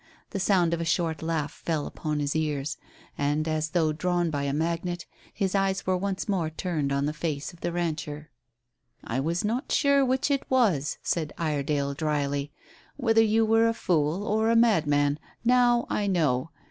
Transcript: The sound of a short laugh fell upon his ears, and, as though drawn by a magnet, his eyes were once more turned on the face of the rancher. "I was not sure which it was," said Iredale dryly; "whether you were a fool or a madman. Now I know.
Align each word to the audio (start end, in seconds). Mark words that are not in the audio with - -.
The 0.31 0.39
sound 0.39 0.73
of 0.73 0.81
a 0.81 0.83
short 0.83 1.21
laugh 1.21 1.51
fell 1.53 1.85
upon 1.85 2.19
his 2.21 2.35
ears, 2.35 2.77
and, 3.19 3.47
as 3.47 3.69
though 3.69 3.93
drawn 3.93 4.31
by 4.31 4.45
a 4.45 4.51
magnet, 4.51 5.05
his 5.31 5.53
eyes 5.53 5.85
were 5.85 5.95
once 5.95 6.27
more 6.27 6.49
turned 6.49 6.91
on 6.91 7.05
the 7.05 7.13
face 7.13 7.53
of 7.53 7.61
the 7.61 7.71
rancher. 7.71 8.31
"I 9.03 9.19
was 9.19 9.45
not 9.45 9.71
sure 9.71 10.03
which 10.03 10.31
it 10.31 10.49
was," 10.49 10.97
said 11.03 11.33
Iredale 11.37 11.93
dryly; 11.93 12.51
"whether 12.97 13.21
you 13.21 13.45
were 13.45 13.67
a 13.67 13.75
fool 13.75 14.25
or 14.25 14.49
a 14.49 14.55
madman. 14.55 15.19
Now 15.45 15.85
I 15.87 16.07
know. 16.07 16.49